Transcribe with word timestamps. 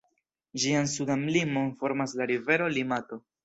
Ĝian 0.63 0.89
sudan 0.93 1.27
limon 1.37 1.71
formas 1.85 2.19
la 2.23 2.31
rivero 2.35 2.75
Limato. 2.81 3.25